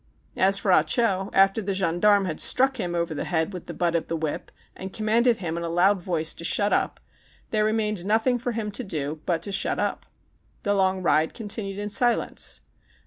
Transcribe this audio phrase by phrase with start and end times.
[0.39, 3.73] As for Ah Cho, after the gendarme had struck him over the head with the
[3.75, 6.99] butt of the whip and commanded him in a loud voice to shut up,
[7.51, 10.07] there remained nothing for him to do but to shut up.
[10.63, 12.61] The long ride continued in silence.